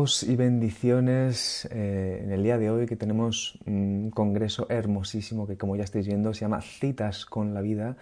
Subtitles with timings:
[0.00, 5.76] Y bendiciones eh, en el día de hoy que tenemos un congreso hermosísimo que como
[5.76, 7.98] ya estáis viendo se llama Citas con la Vida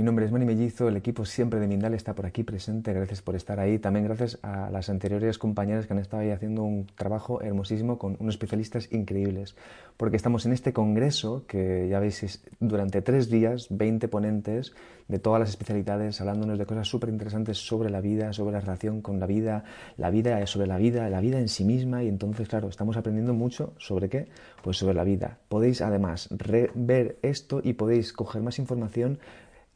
[0.00, 3.20] mi nombre es Mani Mellizo, el equipo siempre de Mindal está por aquí presente, gracias
[3.20, 3.78] por estar ahí.
[3.78, 8.16] También gracias a las anteriores compañeras que han estado ahí haciendo un trabajo hermosísimo con
[8.18, 9.56] unos especialistas increíbles,
[9.98, 14.72] porque estamos en este congreso que ya veis es durante tres días, 20 ponentes
[15.06, 19.02] de todas las especialidades hablándonos de cosas súper interesantes sobre la vida, sobre la relación
[19.02, 19.64] con la vida,
[19.98, 23.34] la vida sobre la vida, la vida en sí misma y entonces, claro, estamos aprendiendo
[23.34, 24.28] mucho sobre qué,
[24.62, 25.36] pues sobre la vida.
[25.50, 26.30] Podéis además
[26.74, 29.18] ver esto y podéis coger más información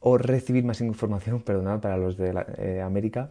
[0.07, 3.27] o recibir más información, perdonad para los de eh, América,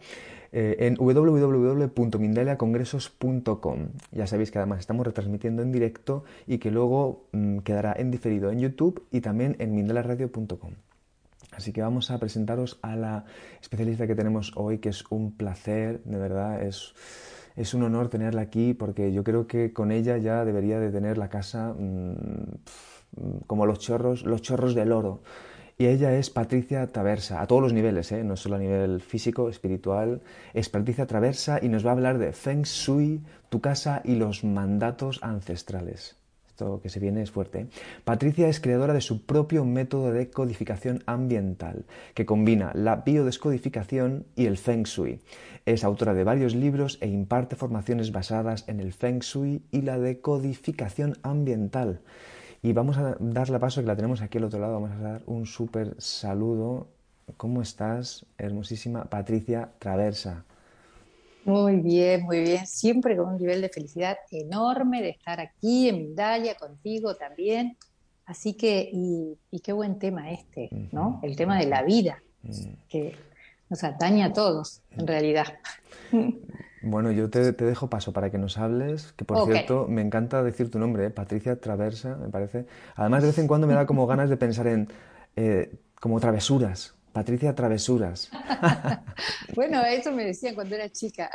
[0.51, 3.87] eh, en www.mindaliacongresos.com.
[4.11, 8.51] Ya sabéis que además estamos retransmitiendo en directo y que luego mm, quedará en diferido
[8.51, 10.73] en YouTube y también en mindaliaradio.com.
[11.53, 13.23] Así que vamos a presentaros a la
[13.61, 16.93] especialista que tenemos hoy, que es un placer, de verdad, es,
[17.55, 21.17] es un honor tenerla aquí porque yo creo que con ella ya debería de tener
[21.17, 25.21] la casa mm, como los chorros, los chorros del oro
[25.77, 28.23] y ella es Patricia Traversa, a todos los niveles, ¿eh?
[28.23, 30.21] no solo a nivel físico, espiritual.
[30.53, 34.45] Es Patricia Traversa y nos va a hablar de Feng Shui, tu casa y los
[34.45, 36.15] mandatos ancestrales.
[36.47, 37.59] Esto que se viene es fuerte.
[37.59, 37.67] ¿eh?
[38.05, 44.45] Patricia es creadora de su propio método de codificación ambiental, que combina la biodescodificación y
[44.45, 45.19] el Feng Shui.
[45.65, 49.99] Es autora de varios libros e imparte formaciones basadas en el Feng Shui y la
[49.99, 51.99] decodificación ambiental.
[52.65, 54.73] Y vamos a dar la paso que la tenemos aquí al otro lado.
[54.73, 56.87] Vamos a dar un súper saludo.
[57.37, 60.45] ¿Cómo estás, hermosísima Patricia Traversa?
[61.43, 62.65] Muy bien, muy bien.
[62.65, 67.77] Siempre con un nivel de felicidad enorme de estar aquí en Mindaya contigo también.
[68.25, 71.19] Así que, y, qué buen tema este, ¿no?
[71.21, 72.17] El tema de la vida,
[72.89, 73.13] que
[73.69, 75.53] nos atañe a todos, en realidad.
[76.87, 80.69] Bueno, yo te, dejo paso para que nos hables, que por cierto, me encanta decir
[80.69, 81.09] tu nombre, ¿eh?
[81.09, 82.67] Patricia Traversa, me parece.
[82.95, 84.87] Además, de vez en cuando me da como ganas de pensar en
[85.35, 86.93] eh, como travesuras.
[87.11, 88.29] Patricia Travesuras.
[89.55, 91.31] bueno, eso me decían cuando era chica.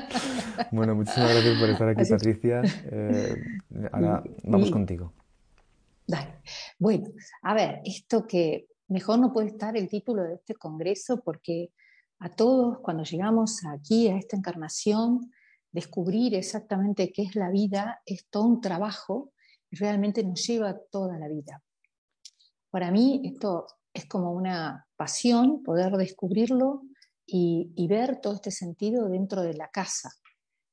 [0.72, 2.62] bueno, muchísimas gracias por estar aquí, Patricia.
[2.90, 3.34] Eh,
[3.92, 5.12] ahora vamos contigo.
[6.06, 6.40] Dale.
[6.78, 7.10] Bueno,
[7.42, 11.72] a ver, esto que mejor no puede estar el título de este congreso porque
[12.20, 15.30] a todos cuando llegamos aquí a esta encarnación,
[15.70, 19.32] descubrir exactamente qué es la vida es todo un trabajo
[19.70, 21.62] y realmente nos lleva toda la vida.
[22.70, 26.82] Para mí esto es como una pasión poder descubrirlo
[27.26, 30.10] y, y ver todo este sentido dentro de la casa.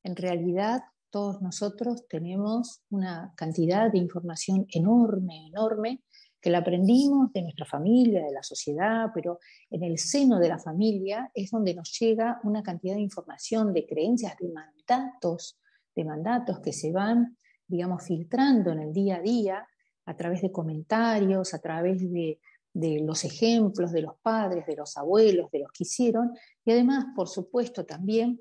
[0.03, 6.03] En realidad todos nosotros tenemos una cantidad de información enorme, enorme,
[6.45, 9.39] que la aprendimos de nuestra familia, de la sociedad, pero
[9.71, 13.87] en el seno de la familia es donde nos llega una cantidad de información, de
[13.87, 15.59] creencias, de mandatos,
[15.95, 17.35] de mandatos que se van,
[17.65, 19.67] digamos, filtrando en el día a día
[20.05, 22.39] a través de comentarios, a través de,
[22.71, 26.31] de los ejemplos de los padres, de los abuelos, de los que hicieron,
[26.63, 28.39] y además, por supuesto, también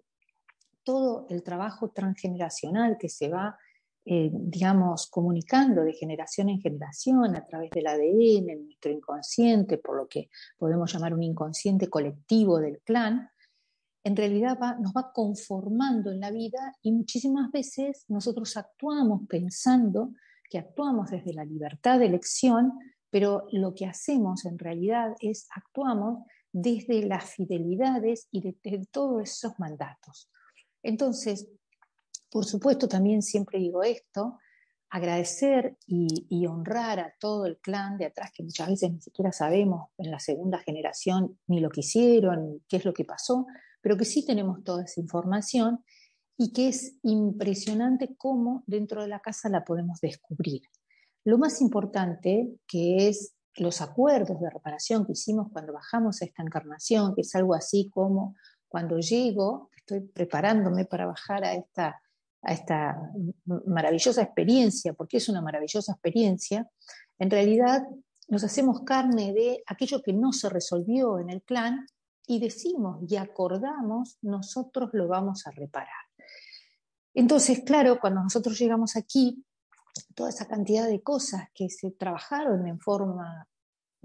[0.83, 3.57] todo el trabajo transgeneracional que se va
[4.07, 9.97] eh, digamos, comunicando de generación en generación a través del ADN, en nuestro inconsciente, por
[9.97, 10.29] lo que
[10.59, 13.31] podemos llamar un inconsciente colectivo del clan,
[14.05, 20.13] en realidad nos va conformando en la vida y muchísimas veces nosotros actuamos pensando
[20.51, 22.75] que actuamos desde la libertad de elección,
[23.09, 29.23] pero lo que hacemos en realidad es actuamos desde las fidelidades y de, de todos
[29.23, 30.31] esos mandatos.
[30.83, 31.49] Entonces,
[32.35, 34.41] por supuesto, también siempre digo esto,
[34.91, 39.91] agradecer y, honrar a todo el clan de atrás, que muchas veces ni siquiera sabemos
[39.99, 43.47] en la segunda generación ni lo que hicieron, qué es lo que pasó,
[43.81, 45.85] pero que sí tenemos toda esa información
[46.37, 50.63] y que es impresionante cómo dentro de la casa la podemos descubrir.
[51.23, 56.43] Lo más importante, que es los acuerdos de reparación que hicimos cuando bajamos a esta
[56.43, 58.35] encarnación, que es algo así como
[58.67, 62.01] cuando llego, estoy preparándome para bajar a esta,
[62.45, 63.11] a esta
[63.67, 66.69] maravillosa experiencia, porque es una maravillosa experiencia,
[67.19, 67.83] en realidad
[68.29, 71.87] nos hacemos carne de aquello que no se resolvió en el clan
[72.27, 75.89] y decimos y acordamos, nosotros lo vamos a reparar.
[77.13, 79.45] Entonces, claro, cuando nosotros llegamos aquí,
[80.15, 83.47] toda esa cantidad de cosas que se trabajaron en forma,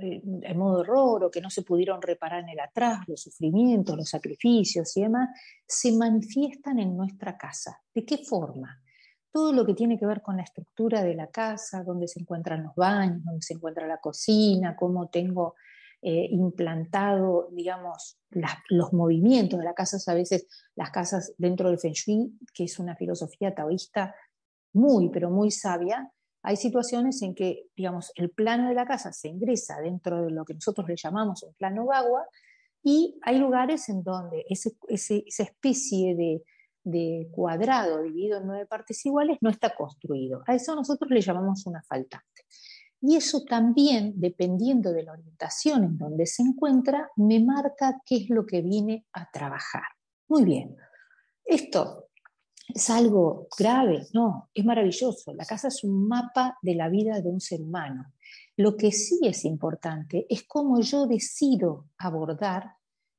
[0.01, 3.97] eh, en modo error o que no se pudieron reparar en el atrás, los sufrimientos,
[3.97, 5.29] los sacrificios y demás,
[5.67, 7.81] se manifiestan en nuestra casa.
[7.93, 8.81] ¿De qué forma?
[9.31, 12.63] Todo lo que tiene que ver con la estructura de la casa, dónde se encuentran
[12.63, 15.55] los baños, dónde se encuentra la cocina, cómo tengo
[16.01, 18.17] eh, implantado, digamos,
[18.69, 19.97] los movimientos de la casa.
[20.09, 24.15] A veces las casas dentro del Feng Shui, que es una filosofía taoísta
[24.73, 26.11] muy, pero muy sabia,
[26.41, 30.45] hay situaciones en que, digamos, el plano de la casa se ingresa dentro de lo
[30.45, 32.25] que nosotros le llamamos un plano bagua
[32.81, 36.43] y hay lugares en donde esa especie de,
[36.83, 40.43] de, cuadrado dividido en nueve partes iguales no está construido.
[40.47, 42.45] A eso nosotros le llamamos una faltante.
[43.01, 48.29] Y eso también, dependiendo de la orientación en donde se encuentra, me marca qué es
[48.29, 49.83] lo que vine a trabajar.
[50.27, 50.75] Muy bien.
[51.45, 52.08] Esto
[52.73, 54.07] ¿Es algo grave?
[54.13, 55.33] No, es maravilloso.
[55.33, 58.13] La casa es un mapa de la vida de un ser humano.
[58.57, 62.73] Lo que sí es importante es cómo yo decido abordar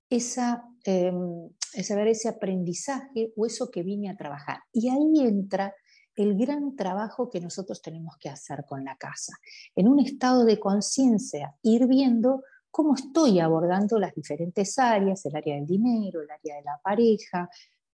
[0.08, 4.60] esa, em, ese, ese aprendizaje o eso que vine a trabajar.
[4.72, 5.74] Y ahí entra
[6.14, 9.32] el gran trabajo que nosotros tenemos que hacer con la casa.
[9.74, 15.56] En un estado de conciencia, ir viendo cómo estoy abordando las diferentes áreas, el área
[15.56, 17.48] del dinero, el área de la pareja,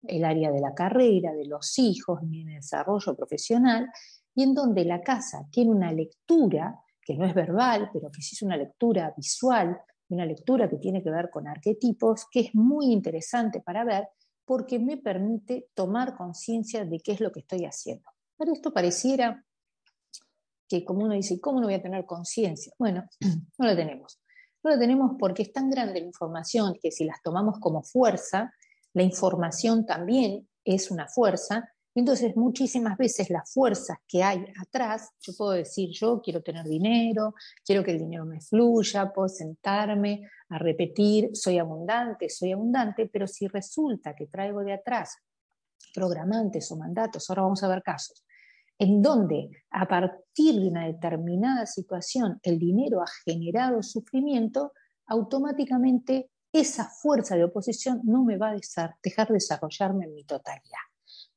[0.07, 3.89] el área de la carrera, de los hijos, mi desarrollo profesional,
[4.33, 8.35] y en donde la casa tiene una lectura que no es verbal, pero que sí
[8.35, 9.79] es una lectura visual,
[10.09, 14.07] una lectura que tiene que ver con arquetipos, que es muy interesante para ver
[14.45, 18.09] porque me permite tomar conciencia de qué es lo que estoy haciendo.
[18.37, 19.43] Pero esto pareciera
[20.67, 22.73] que como uno dice, ¿cómo no voy a tener conciencia?
[22.77, 23.05] Bueno,
[23.57, 24.19] no lo tenemos.
[24.63, 28.51] No lo tenemos porque es tan grande la información que si las tomamos como fuerza,
[28.95, 35.33] la información también es una fuerza, entonces muchísimas veces las fuerzas que hay atrás, yo
[35.37, 37.33] puedo decir, yo quiero tener dinero,
[37.65, 43.27] quiero que el dinero me fluya, puedo sentarme a repetir, soy abundante, soy abundante, pero
[43.27, 45.17] si resulta que traigo de atrás
[45.93, 48.25] programantes o mandatos, ahora vamos a ver casos,
[48.79, 54.71] en donde a partir de una determinada situación el dinero ha generado sufrimiento,
[55.07, 58.55] automáticamente esa fuerza de oposición no me va a
[59.03, 60.85] dejar desarrollarme en mi totalidad.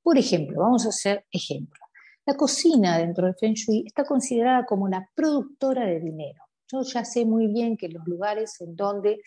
[0.02, 1.80] Por ejemplo, vamos a hacer ejemplo.
[2.24, 6.44] La cocina dentro del Feng Shui está considerada como la productora de dinero.
[6.70, 9.22] Yo ya sé muy bien que los lugares en donde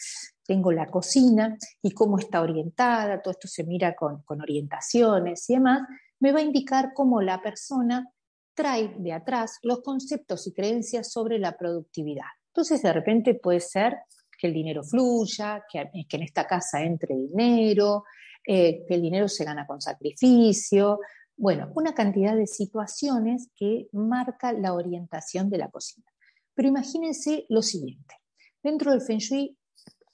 [0.45, 5.55] tengo la cocina y cómo está orientada, todo esto se mira con, con orientaciones y
[5.55, 5.81] demás,
[6.19, 8.07] me va a indicar cómo la persona
[8.53, 12.27] trae de atrás los conceptos y creencias sobre la productividad.
[12.53, 13.97] Entonces, de repente puede ser
[14.41, 18.05] que el dinero fluya, que, en esta casa entre dinero,
[18.45, 20.99] eh, que el dinero se gana con sacrificio.
[21.37, 26.07] Bueno, una cantidad de situaciones que marca la orientación de la cocina.
[26.55, 28.15] Pero imagínense lo siguiente.
[28.63, 29.55] Dentro del Feng Shui,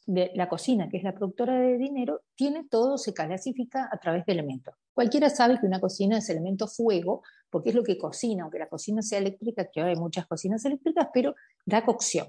[0.06, 4.26] de la cocina, que es la productora de dinero, tiene todo, se clasifica a través
[4.26, 4.76] de elementos.
[4.94, 8.68] Cualquiera sabe que una cocina es elemento fuego, porque es lo que cocina, aunque la
[8.68, 11.34] cocina sea eléctrica, que hay muchas cocinas eléctricas, pero
[11.66, 12.28] da cocción.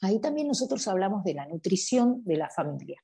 [0.00, 3.00] Ahí también nosotros hablamos de la nutrición de la familia.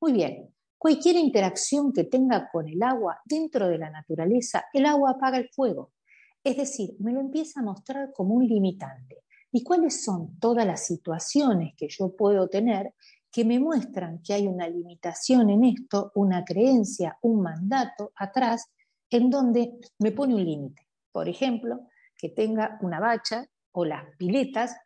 [0.00, 5.12] Muy bien, cualquier interacción que tenga con el agua dentro de la naturaleza, el agua
[5.12, 5.92] apaga el fuego.
[6.42, 9.22] Es decir, me lo empieza a mostrar como un limitante.
[9.50, 12.92] ¿Y cuáles son todas las situaciones que yo puedo tener
[13.30, 18.70] que me muestran que hay una limitación en esto, una creencia, un mandato atrás,
[19.08, 20.88] en donde me pone un límite?
[21.12, 21.88] Por ejemplo,
[22.18, 24.76] que tenga una bacha o las piletas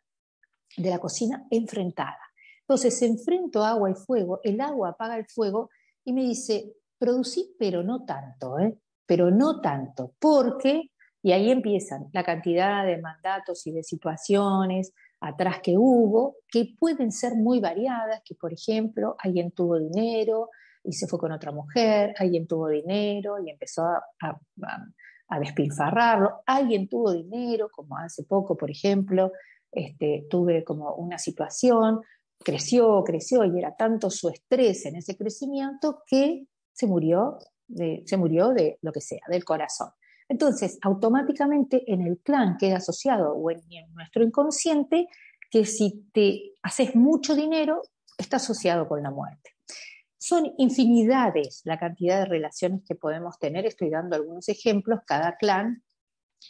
[0.77, 2.19] de la cocina enfrentada.
[2.61, 5.69] Entonces, enfrento agua y fuego, el agua apaga el fuego
[6.05, 8.77] y me dice, producí, pero no tanto, ¿eh?
[9.05, 10.91] pero no tanto, porque,
[11.23, 17.11] y ahí empiezan la cantidad de mandatos y de situaciones atrás que hubo, que pueden
[17.11, 20.49] ser muy variadas, que por ejemplo, alguien tuvo dinero
[20.83, 24.05] y se fue con otra mujer, alguien tuvo dinero y empezó a,
[25.29, 26.41] a despilfarrarlo.
[26.45, 29.31] Alguien tuvo dinero, como hace poco, por ejemplo,
[29.71, 32.01] este, tuve como una situación,
[32.39, 38.17] creció, creció y era tanto su estrés en ese crecimiento que se murió, de, se
[38.17, 39.89] murió de lo que sea, del corazón.
[40.27, 45.07] Entonces, automáticamente en el clan queda asociado o en, en nuestro inconsciente
[45.49, 47.81] que si te haces mucho dinero,
[48.17, 49.51] está asociado con la muerte.
[50.17, 53.65] Son infinidades la cantidad de relaciones que podemos tener.
[53.65, 54.99] Estoy dando algunos ejemplos.
[55.05, 55.83] Cada clan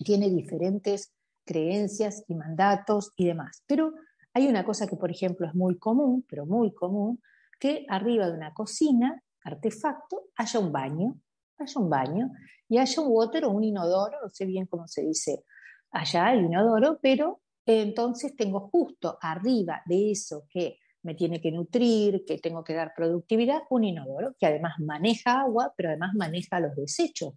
[0.03, 1.13] tiene diferentes
[1.49, 3.63] creencias y mandatos y demás.
[3.65, 3.93] Pero
[4.35, 7.19] hay una cosa que, por ejemplo, es muy común, pero muy común,
[7.59, 11.19] que arriba de una cocina, artefacto, haya un baño,
[11.57, 12.29] haya un baño
[12.67, 15.43] y haya un water o un inodoro, no sé bien cómo se dice
[15.89, 22.25] allá el inodoro, pero entonces tengo justo arriba de eso que me tiene que nutrir,
[22.27, 26.75] que tengo que dar productividad, un inodoro que además maneja agua, pero además maneja los
[26.75, 27.33] desechos.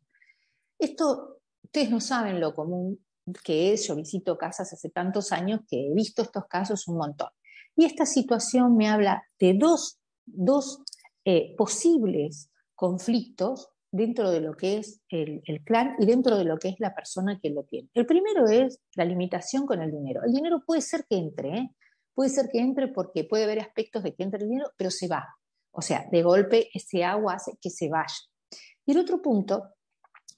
[0.78, 2.98] Esto, ustedes no saben lo común
[3.44, 7.28] que yo visito casas hace tantos años que he visto estos casos un montón.
[7.76, 9.98] Y esta situación me habla de dos,
[11.24, 16.58] eh, posibles conflictos dentro de lo que es el, el, clan y dentro de lo
[16.58, 17.88] que es la persona que lo tiene.
[17.94, 20.22] El primero es la limitación con el dinero.
[20.24, 21.70] El dinero puede ser que entre, ¿eh?
[22.14, 25.08] puede ser que entre porque puede haber aspectos de que entre el dinero, pero se
[25.08, 25.26] va.
[25.70, 28.14] O sea, de golpe ese agua hace que se vaya.
[28.84, 29.70] Y el otro punto,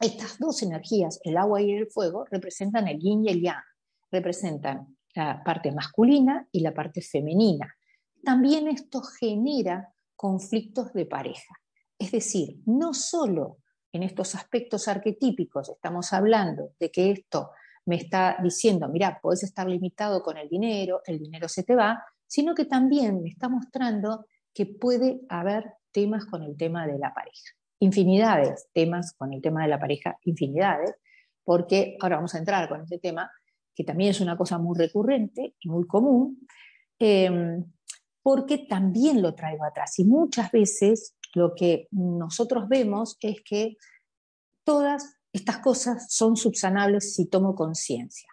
[0.00, 3.62] estas dos energías, el agua y el fuego, representan el yin y el yang,
[4.10, 7.74] representan la parte masculina y la parte femenina.
[8.24, 11.54] También esto genera conflictos de pareja.
[11.98, 13.58] Es decir, no solo
[13.92, 17.50] en estos aspectos arquetípicos estamos hablando de que esto
[17.86, 22.02] me está diciendo, mira, puedes estar limitado con el dinero, el dinero se te va,
[22.26, 27.12] sino que también me está mostrando que puede haber temas con el tema de la
[27.12, 27.52] pareja.
[27.80, 30.94] Infinidades, temas con el tema de la pareja, infinidades,
[31.44, 33.30] porque ahora vamos a entrar con este tema,
[33.74, 36.46] que también es una cosa muy recurrente y muy común,
[36.98, 37.64] em,
[38.22, 39.98] porque también lo traigo atrás.
[39.98, 43.76] Y muchas veces lo que nosotros vemos es que
[44.64, 48.28] todas estas cosas son subsanables si tomo conciencia.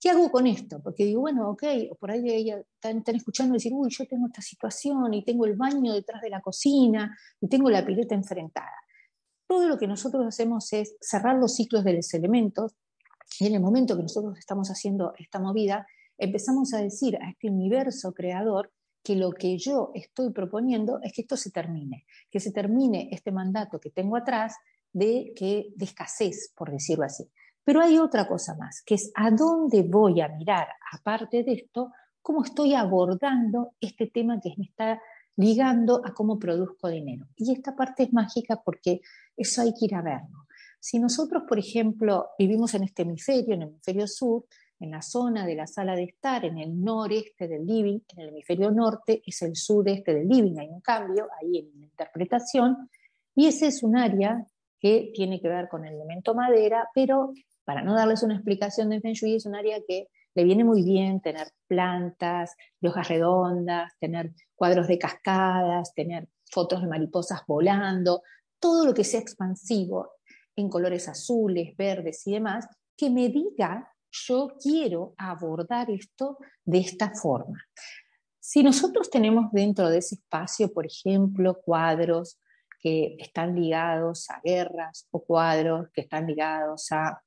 [0.00, 0.80] ¿Qué hago con esto?
[0.82, 4.40] Porque digo, bueno, ok, o por ahí ella están, escuchando decir, uy, yo tengo esta
[4.40, 8.72] situación y tengo el baño detrás de la cocina y tengo la pileta enfrentada.
[9.46, 12.72] Todo lo que nosotros hacemos es cerrar los ciclos de los elementos
[13.38, 17.50] y en el momento que nosotros estamos haciendo esta movida, empezamos a decir a este
[17.50, 22.52] universo creador que lo que yo estoy proponiendo es que esto se termine, que se
[22.52, 24.56] termine este mandato que tengo atrás
[24.92, 27.30] de, que, de escasez, por decirlo así.
[27.64, 31.92] Pero hay otra cosa más, que es a dónde voy a mirar, aparte de esto,
[32.22, 35.00] cómo estoy abordando este tema que me está
[35.36, 37.26] ligando a cómo produzco dinero.
[37.36, 39.00] Y esta parte es mágica porque
[39.36, 40.46] eso hay que ir a verlo.
[40.78, 44.46] Si nosotros, por ejemplo, vivimos en este hemisferio, en el hemisferio sur,
[44.78, 48.28] en la zona de la sala de estar, en el noreste del living, en el
[48.30, 52.88] hemisferio norte es el sudeste del living, hay un cambio ahí en la interpretación,
[53.34, 54.42] y ese es un área
[54.78, 57.34] que tiene que ver con el elemento madera, pero
[57.70, 60.82] para no darles una explicación de Feng Shui, es un área que le viene muy
[60.82, 68.22] bien tener plantas, hojas redondas, tener cuadros de cascadas, tener fotos de mariposas volando,
[68.58, 70.14] todo lo que sea expansivo
[70.56, 77.14] en colores azules, verdes y demás, que me diga, yo quiero abordar esto de esta
[77.14, 77.64] forma.
[78.40, 82.40] Si nosotros tenemos dentro de ese espacio, por ejemplo, cuadros
[82.80, 87.22] que están ligados a guerras o cuadros que están ligados a,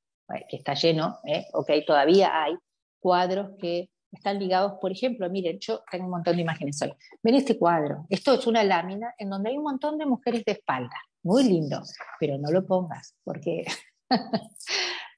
[0.49, 1.45] que está lleno, ¿eh?
[1.53, 2.55] ok, todavía hay
[2.99, 6.93] cuadros que están ligados, por ejemplo, miren, yo tengo un montón de imágenes hoy.
[7.21, 10.53] Ven este cuadro, esto es una lámina en donde hay un montón de mujeres de
[10.53, 11.81] espalda, muy lindo,
[12.19, 13.65] pero no lo pongas, porque,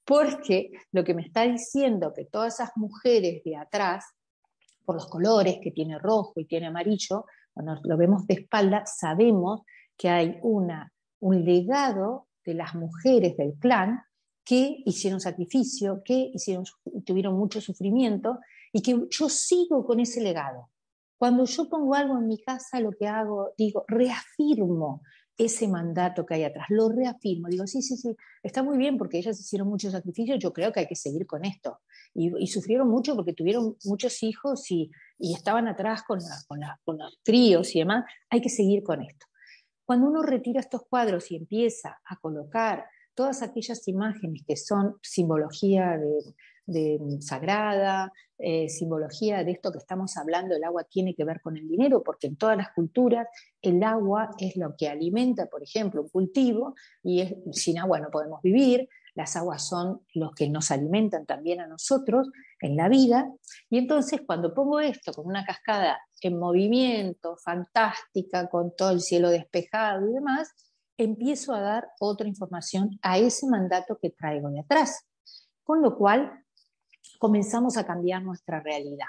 [0.05, 4.05] porque lo que me está diciendo que todas esas mujeres de atrás,
[4.85, 9.61] por los colores que tiene rojo y tiene amarillo, cuando lo vemos de espalda, sabemos
[9.97, 14.01] que hay una, un legado de las mujeres del clan
[14.45, 16.65] que hicieron sacrificio, que hicieron,
[17.03, 18.39] tuvieron mucho sufrimiento
[18.71, 20.69] y que yo sigo con ese legado.
[21.17, 25.01] Cuando yo pongo algo en mi casa, lo que hago, digo, reafirmo
[25.37, 29.17] ese mandato que hay atrás, lo reafirmo, digo, sí, sí, sí, está muy bien porque
[29.17, 31.79] ellas hicieron mucho sacrificio, yo creo que hay que seguir con esto.
[32.13, 37.19] Y, sufrieron mucho porque tuvieron muchos hijos y, y estaban atrás con, con, con los
[37.23, 39.25] tríos y demás, hay que seguir con esto.
[39.83, 42.85] Cuando uno retira estos cuadros y empieza a colocar
[43.15, 45.97] todas aquellas imágenes que son simbología
[46.67, 51.57] de, sagrada, eh, simbología de esto que estamos hablando, el agua tiene que ver con
[51.57, 53.27] el dinero, porque en todas las culturas
[53.61, 58.41] el agua es lo que alimenta, por ejemplo, un cultivo, y sin agua no podemos
[58.41, 62.29] vivir, las aguas son los que nos alimentan también a nosotros
[62.59, 63.31] en la vida.
[63.69, 69.29] Y entonces cuando pongo esto con una cascada en movimiento, fantástica, con todo el cielo
[69.29, 70.53] despejado y demás,
[70.97, 75.05] empiezo a dar otra información a ese mandato que traigo de atrás.
[75.63, 76.31] Con lo cual
[77.19, 79.07] comenzamos a cambiar nuestra realidad.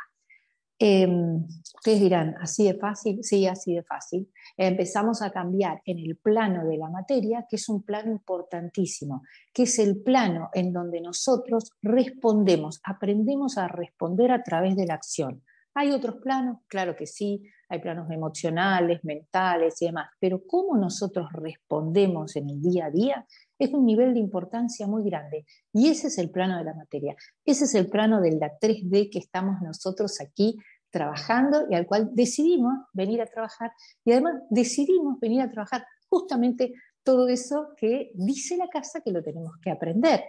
[0.78, 3.24] Em, ustedes dirán, ¿así de fácil?
[3.24, 4.30] Sí, así de fácil.
[4.58, 9.22] Empezamos a cambiar en el plano de la materia, que es un plano importantísimo,
[9.54, 14.94] que es el plano en donde nosotros respondemos, aprendemos a responder a través de la
[14.94, 15.42] acción.
[15.78, 16.60] ¿Hay otros planos?
[16.68, 22.62] Claro que sí, hay planos emocionales, mentales y demás, pero cómo nosotros respondemos en el
[22.62, 23.26] día a día
[23.58, 25.44] es un nivel de importancia muy grande.
[25.74, 27.14] Y ese es el plano de la materia,
[27.44, 30.56] ese es el plano de la 3D que estamos nosotros aquí
[30.88, 33.70] trabajando y al cual decidimos venir a trabajar
[34.02, 39.22] y además decidimos venir a trabajar justamente todo eso que dice la casa que lo
[39.22, 40.24] tenemos que aprender.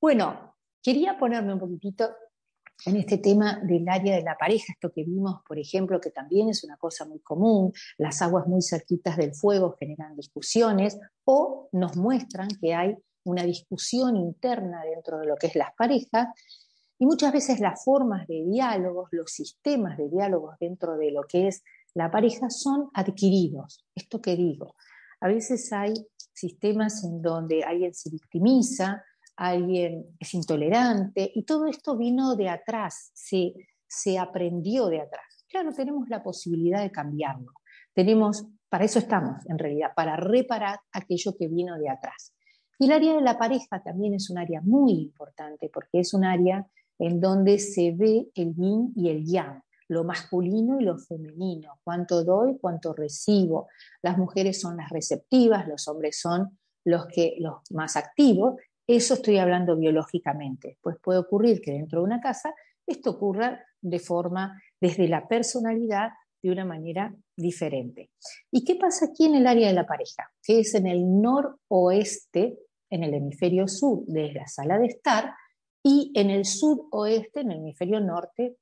[0.00, 2.08] Bueno, quería ponerme un poquitito
[2.86, 6.48] en este tema del área de la pareja, esto que vimos, por ejemplo, que también
[6.48, 11.96] es una cosa muy común, las aguas muy cerquitas del fuego generan discusiones o nos
[11.96, 16.28] muestran que hay una discusión interna dentro de lo que es las parejas
[16.98, 21.48] y muchas veces las formas de diálogos, los sistemas de diálogos dentro de lo que
[21.48, 21.62] es
[21.94, 23.84] la pareja son adquiridos.
[23.94, 24.76] Esto que digo,
[25.20, 25.94] a veces hay
[26.32, 29.04] sistemas en donde alguien se victimiza,
[29.36, 33.54] alguien es intolerante, y todo esto vino de atrás, se,
[33.86, 35.44] se aprendió de atrás.
[35.48, 37.52] Claro, tenemos la posibilidad de cambiarlo.
[37.94, 42.34] Tenemos, para eso estamos, en realidad, para reparar aquello que vino de atrás.
[42.78, 46.24] Y el área de la pareja también es un área muy importante, porque es un
[46.24, 46.66] área
[46.98, 52.24] en donde se ve el yin y el yang, lo masculino y lo femenino, cuánto
[52.24, 53.68] doy, cuánto recibo.
[54.02, 58.54] Las mujeres son las receptivas, los hombres son los, que, los más activos
[58.86, 60.78] eso estoy hablando biológicamente.
[60.80, 62.54] Pues puede ocurrir que dentro de una casa
[62.86, 66.10] esto ocurra de forma, desde la personalidad,
[66.42, 68.10] de una manera diferente.
[68.50, 70.30] ¿Y qué pasa aquí en el área de la pareja?
[70.42, 72.58] Que es en el noroeste,
[72.90, 75.32] en el hemisferio sur de la sala de estar,
[75.84, 78.56] y en el sudoeste, en el hemisferio norte,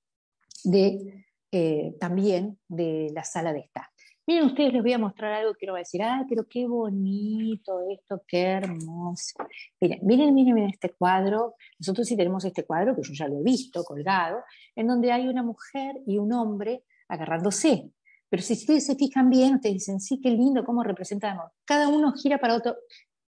[0.64, 3.86] de, eh, también de la sala de estar.
[4.26, 8.22] Miren ustedes, les voy a mostrar algo que quiero decir, ay, pero qué bonito esto,
[8.26, 9.34] qué hermoso.
[9.80, 11.54] Miren, miren, miren, miren este cuadro.
[11.78, 14.38] Nosotros sí tenemos este cuadro, que yo ya lo he visto colgado,
[14.76, 17.90] en donde hay una mujer y un hombre agarrándose.
[18.28, 21.50] Pero si ustedes se fijan bien, ustedes dicen, sí, qué lindo, cómo representamos.
[21.64, 22.76] Cada uno gira para otro,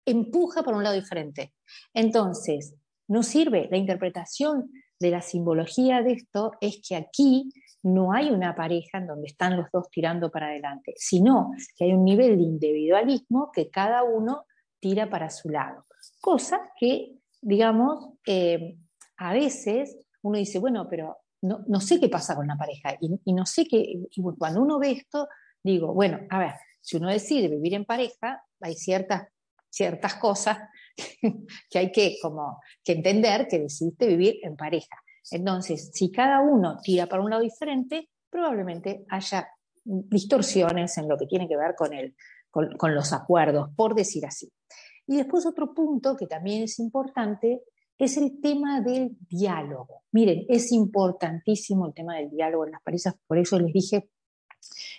[0.06, 1.54] empuja por un lado diferente.
[1.94, 2.76] Entonces,
[3.08, 7.50] no sirve la interpretación de la simbología de esto, es que aquí
[7.84, 11.94] no hay una pareja en donde están los dos tirando para adelante, sino que hay
[11.94, 14.46] un nivel de individualismo que cada uno
[14.80, 15.86] tira para su lado.
[16.20, 18.78] Cosa que, digamos, eh,
[19.18, 23.46] a veces uno dice, bueno, pero no, sé qué pasa con la pareja y, no
[23.46, 25.28] sé qué, y cuando uno ve esto,
[25.64, 29.28] digo, bueno, a ver, si uno decide vivir en pareja, hay ciertas,
[29.70, 30.60] ciertas cosas
[31.70, 34.96] que hay que, como, que entender que decidiste vivir en pareja.
[35.30, 39.48] Entonces, si cada uno tira para un lado diferente, probablemente haya
[39.84, 42.16] distorsiones en lo que tiene que ver con, el,
[42.50, 44.52] con, los acuerdos, por decir así.
[45.08, 47.64] Y después otro punto que también es importante
[47.98, 50.04] es el tema del diálogo.
[50.12, 54.10] Miren, es importantísimo el tema del diálogo en las parejas, por eso les dije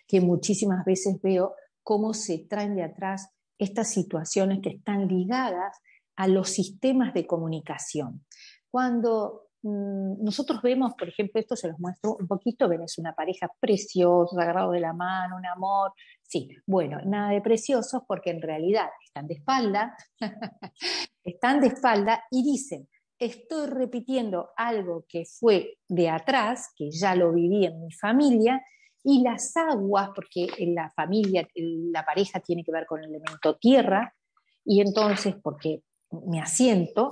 [0.07, 5.79] que muchísimas veces veo cómo se traen de atrás estas situaciones que están ligadas
[6.17, 8.25] a los sistemas de comunicación.
[8.71, 13.49] Cuando nosotros vemos, por ejemplo, esto se los muestro un poquito, ven, es una pareja
[13.61, 15.93] preciosa, agarrado de la mano, un amor.
[16.23, 19.97] Sí, bueno, nada de preciosos porque en realidad están de espalda,
[21.25, 27.33] están de espalda y dicen, estoy repitiendo algo que fue de atrás, que ya lo
[27.33, 28.61] viví en mi familia,
[29.05, 33.57] y las aguas, porque en la familia, la pareja tiene que ver con el elemento
[33.57, 34.15] tierra,
[34.65, 35.83] y entonces, porque
[36.27, 37.11] me asiento,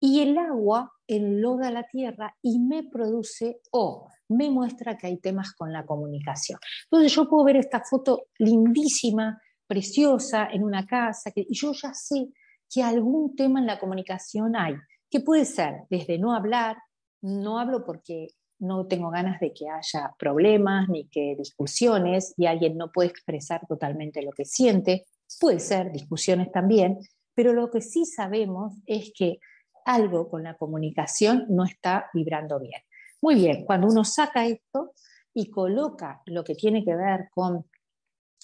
[0.00, 5.52] y el agua enloda la tierra y me produce o me muestra que hay temas
[5.52, 6.58] con la comunicación.
[6.90, 12.28] Entonces yo puedo ver esta foto lindísima, preciosa, en una casa, y yo ya sé
[12.68, 14.74] que algún tema en la comunicación hay,
[15.10, 16.76] que puede ser desde no hablar,
[17.22, 22.76] no hablo porque no tengo ganas de que haya problemas ni que discusiones y alguien
[22.76, 25.04] no puede expresar totalmente lo que siente,
[25.40, 26.98] puede ser discusiones también,
[27.34, 29.38] pero lo que sí sabemos es que
[29.86, 32.82] algo con la comunicación no está vibrando bien.
[33.22, 34.92] Muy bien, cuando uno saca esto
[35.32, 37.64] y coloca lo que tiene que ver con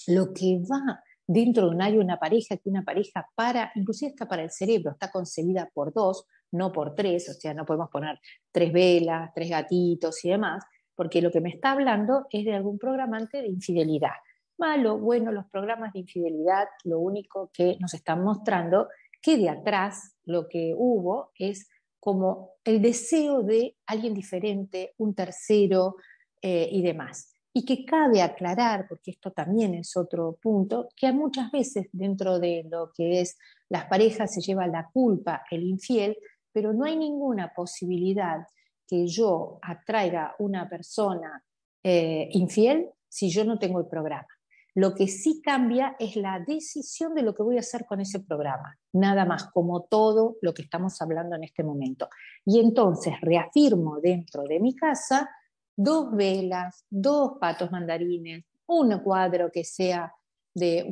[0.07, 4.27] lo que va dentro de un área una pareja, que una pareja para, inclusive está
[4.27, 8.19] para el cerebro, está concebida por dos, no por tres, o sea, no podemos poner
[8.51, 12.79] tres velas, tres gatitos y demás, porque lo que me está hablando es de algún
[12.79, 14.13] programante de infidelidad.
[14.59, 18.89] Malo, bueno, los programas de infidelidad lo único que nos están mostrando
[19.23, 21.69] que de atrás lo que hubo es
[22.01, 25.97] como el deseo de alguien diferente, un tercero
[26.43, 27.37] eh, y demás.
[27.55, 32.67] Y que cabe aclarar, porque esto también es otro punto, que muchas veces dentro de
[32.69, 36.17] lo que es las parejas se lleva la culpa el infiel,
[36.53, 38.47] pero no hay ninguna posibilidad
[38.87, 41.43] que yo atraiga una persona
[41.85, 44.27] eh, infiel si yo no tengo el programa.
[44.75, 48.21] Lo que sí cambia es la decisión de lo que voy a hacer con ese
[48.21, 52.09] programa, nada más, como todo lo que estamos hablando en este momento.
[52.45, 55.29] Y entonces reafirmo dentro de mi casa
[55.77, 60.13] dos velas, dos patos mandarines, un cuadro que sea
[60.55, 60.87] de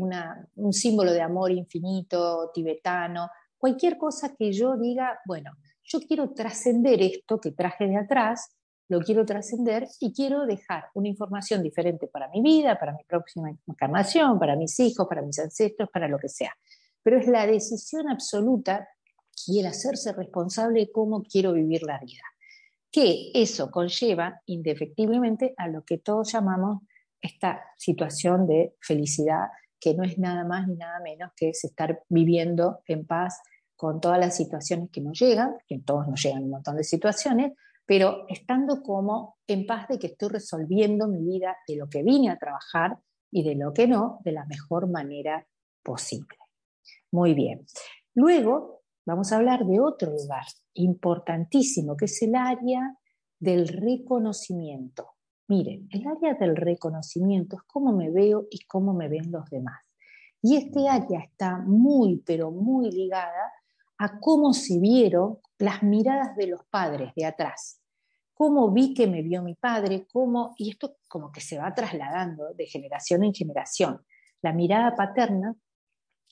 [0.56, 5.52] un símbolo de amor infinito tibetano, cualquier cosa que yo diga, bueno,
[5.84, 8.56] yo quiero trascender esto que traje de atrás
[8.90, 13.56] lo quiero trascender y quiero dejar una información diferente para mi vida, para mi próxima
[13.68, 16.52] encarnación, para mis hijos, para mis ancestros, para lo que sea.
[17.04, 18.88] Pero es la decisión absoluta
[19.46, 22.24] y el hacerse responsable de cómo quiero vivir la vida.
[22.90, 26.82] Que eso conlleva indefectiblemente a lo que todos llamamos
[27.20, 32.02] esta situación de felicidad, que no es nada más ni nada menos que es estar
[32.08, 33.40] viviendo en paz
[33.76, 37.52] con todas las situaciones que nos llegan, que todos nos llegan un montón de situaciones,
[37.90, 42.30] pero estando como en paz de que estoy resolviendo mi vida de lo que vine
[42.30, 42.96] a trabajar
[43.32, 45.44] y de lo que no, de la mejor manera
[45.82, 46.38] posible.
[47.10, 47.66] Muy bien.
[48.14, 52.96] Luego vamos a hablar de otro lugar importantísimo, que es el área
[53.40, 55.08] del reconocimiento.
[55.48, 59.80] Miren, el área del reconocimiento es cómo me veo y cómo me ven los demás.
[60.40, 63.52] Y este área está muy, pero muy ligada
[63.98, 67.79] a cómo se vieron las miradas de los padres de atrás
[68.40, 72.54] cómo vi que me vio mi padre, cómo, y esto como que se va trasladando
[72.54, 74.00] de generación en generación.
[74.40, 75.54] La mirada paterna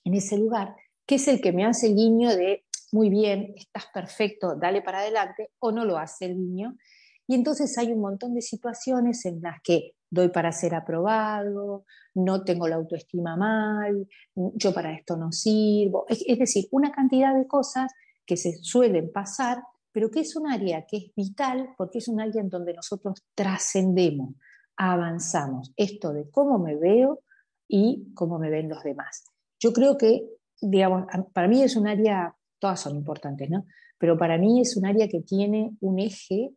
[0.04, 0.74] en ese lugar,
[1.06, 5.00] que es el que me hace el guiño de, muy bien, estás perfecto, dale para
[5.00, 6.78] adelante, o no lo hace el niño.
[7.26, 12.42] Y entonces hay un montón de situaciones en las que doy para ser aprobado, no
[12.42, 16.06] tengo la autoestima mal, yo para esto no sirvo.
[16.08, 17.92] es decir, una cantidad de cosas
[18.24, 19.58] que se suelen pasar
[19.92, 23.24] pero que es un área que es vital porque es un área en donde nosotros
[23.34, 24.34] trascendemos,
[24.76, 25.72] avanzamos.
[25.76, 27.20] Esto de cómo me veo
[27.66, 29.24] y cómo me ven los demás.
[29.60, 30.24] Yo creo que,
[30.60, 33.66] digamos, para mí es un área, todas son importantes, ¿no?
[33.98, 36.50] Pero para mí es un área que tiene un eje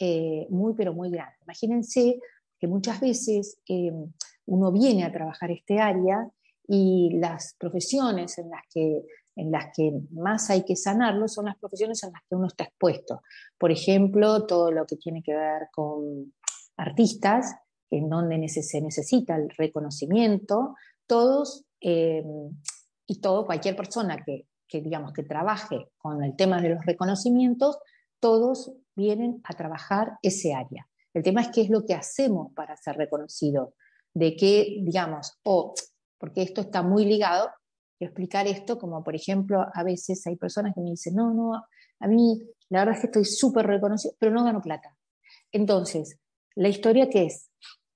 [0.00, 1.36] eh, muy, pero muy grande.
[1.42, 2.18] Imagínense
[2.58, 3.92] que muchas veces eh,
[4.46, 6.28] uno viene a trabajar este área
[6.66, 9.02] y las profesiones en las que
[9.38, 12.64] en las que más hay que sanarlo son las profesiones en las que uno está
[12.64, 13.22] expuesto.
[13.56, 16.34] Por ejemplo, todo lo que tiene que ver con
[16.76, 17.54] artistas,
[17.88, 20.74] en donde se necesita el reconocimiento,
[21.06, 22.24] todos eh,
[23.06, 24.46] y todo, cualquier persona que,
[24.80, 27.78] digamos, que trabaje con el tema de los reconocimientos,
[28.18, 30.88] todos vienen a trabajar ese área.
[31.14, 33.70] El tema es qué es lo que hacemos para ser reconocidos,
[34.12, 35.74] de qué, digamos, o
[36.18, 37.48] porque esto está muy ligado
[38.04, 42.06] explicar esto, como por ejemplo, a veces hay personas que me dicen, no, no, a
[42.06, 44.96] mí la verdad es que estoy súper reconocido, pero no gano plata.
[45.52, 46.18] Entonces,
[46.54, 47.50] la historia que es,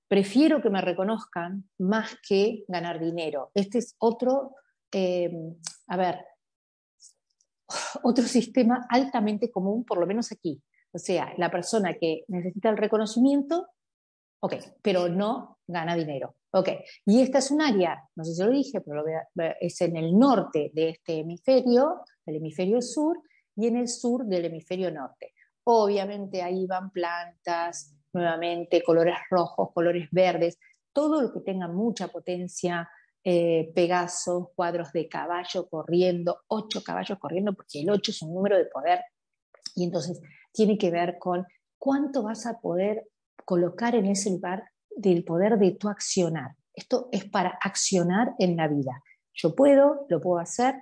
[0.07, 3.51] prefiero que me reconozcan más que ganar dinero.
[3.53, 4.55] Este es otro,
[4.91, 5.31] eh,
[5.87, 6.25] a ver,
[8.03, 10.61] otro sistema altamente común, por lo menos aquí.
[10.91, 13.67] O sea, la persona que necesita el reconocimiento,
[14.39, 16.35] ok, pero no gana dinero.
[16.51, 16.69] Ok,
[17.05, 19.03] y esta es un área, no sé si lo dije, pero
[19.59, 23.19] es en el norte de este hemisferio, el hemisferio sur,
[23.55, 25.33] y en el sur del hemisferio norte.
[25.63, 30.59] Obviamente ahí van plantas, nuevamente colores rojos, colores verdes,
[30.91, 32.87] todo lo que tenga mucha potencia,
[33.23, 33.73] eh,
[34.55, 39.01] cuadros de caballo corriendo, ocho caballos corriendo, porque el ocho es un número de poder,
[39.75, 40.21] y entonces
[40.51, 41.45] tiene que ver con
[41.79, 43.07] cuánto vas a poder
[43.45, 44.63] colocar en ese lugar
[44.95, 46.55] del poder de tu accionar.
[46.73, 49.01] Esto es para accionar en la vida.
[49.33, 50.75] Yo puedo, lo puedo hacer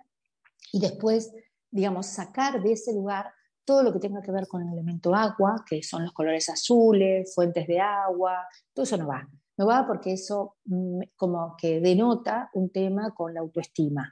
[0.72, 1.34] y después,
[1.70, 3.32] digamos, sacar de ese lugar
[3.66, 7.34] todo lo que tenga que ver con el elemento agua, que son los colores azules,
[7.34, 9.28] fuentes de agua, todo eso no va.
[9.58, 14.12] No va porque eso mm, como que denota un tema con la autoestima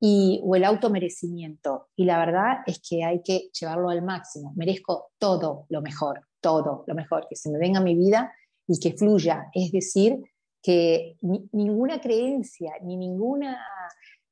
[0.00, 1.88] y, o el automerecimiento.
[1.96, 4.52] Y la verdad es que hay que llevarlo al máximo.
[4.56, 8.32] Merezco todo lo mejor, todo lo mejor, que se me venga a mi vida
[8.66, 9.48] y que fluya.
[9.52, 10.18] Es decir,
[10.62, 11.16] que
[11.52, 13.64] ninguna creencia ni, ninguna,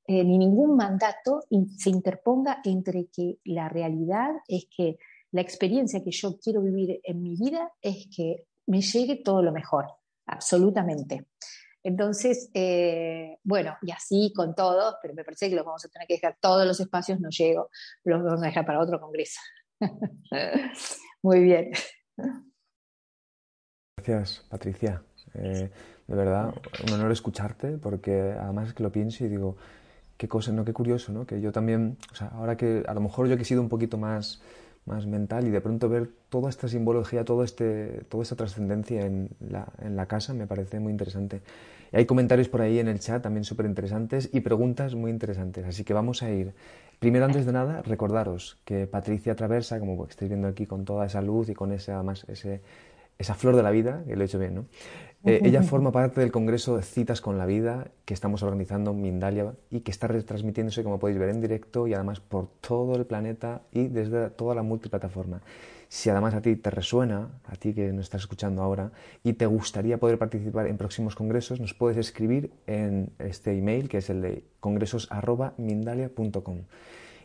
[0.06, 1.42] eh, ni ningún mandato
[1.76, 4.98] se interponga entre que la realidad es que
[5.30, 9.52] la experiencia que yo quiero vivir en mi vida es que me llegue todo lo
[9.52, 9.86] mejor,
[10.26, 11.26] absolutamente.
[11.82, 16.08] Entonces, eh, bueno, y así con todos, pero me parece que los vamos a tener
[16.08, 17.68] que dejar todos los espacios, no llego,
[18.04, 19.38] los vamos a dejar para otro congreso.
[21.22, 21.72] Muy bien.
[24.06, 25.02] Gracias, Patricia.
[25.32, 25.70] Eh,
[26.06, 26.52] de verdad,
[26.86, 29.56] un honor escucharte, porque además es que lo pienso y digo,
[30.18, 30.62] qué cosa, ¿no?
[30.62, 31.26] Qué curioso, ¿no?
[31.26, 33.70] Que yo también, o sea, ahora que a lo mejor yo que he sido un
[33.70, 34.42] poquito más
[34.86, 39.30] más mental y de pronto ver toda esta simbología, todo este, toda esta trascendencia en
[39.40, 41.40] la, en la casa me parece muy interesante.
[41.90, 45.64] Y hay comentarios por ahí en el chat también súper interesantes y preguntas muy interesantes.
[45.64, 46.52] Así que vamos a ir.
[46.98, 51.22] Primero, antes de nada, recordaros que Patricia Traversa, como estáis viendo aquí con toda esa
[51.22, 52.60] luz y con ese, además, ese,
[53.18, 54.66] esa flor de la vida, que lo he hecho bien, ¿no?
[55.26, 59.00] Eh, ella forma parte del Congreso de Citas con la Vida que estamos organizando en
[59.00, 63.06] Mindalia y que está retransmitiéndose, como podéis ver, en directo y además por todo el
[63.06, 65.40] planeta y desde toda la multiplataforma.
[65.88, 69.46] Si además a ti te resuena, a ti que nos estás escuchando ahora, y te
[69.46, 74.20] gustaría poder participar en próximos congresos, nos puedes escribir en este email que es el
[74.20, 76.58] de congresos.mindalia.com.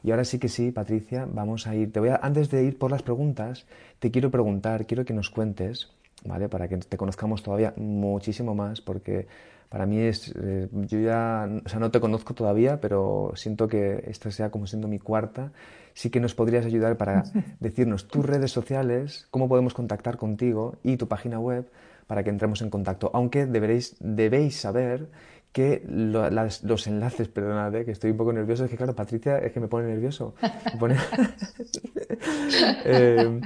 [0.03, 1.91] Y ahora sí que sí, Patricia, vamos a ir.
[1.91, 3.65] Te voy a, antes de ir por las preguntas,
[3.99, 5.89] te quiero preguntar, quiero que nos cuentes
[6.25, 6.49] ¿vale?
[6.49, 9.27] Para que te conozcamos todavía muchísimo más, porque
[9.69, 14.03] para mí es, eh, yo ya, o sea, no te conozco todavía, pero siento que
[14.07, 15.51] esta sea como siendo mi cuarta.
[15.93, 17.23] Sí que nos podrías ayudar para
[17.59, 21.69] decirnos tus redes sociales, cómo podemos contactar contigo y tu página web
[22.07, 23.11] para que entremos en contacto.
[23.13, 25.07] Aunque deberéis, debéis saber
[25.51, 29.59] que los enlaces, perdonad, que estoy un poco nervioso, es que claro, Patricia es que
[29.59, 30.35] me pone nervioso.
[32.85, 33.41] Eh,